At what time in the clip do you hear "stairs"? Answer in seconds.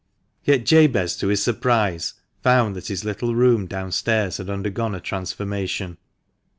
3.91-4.37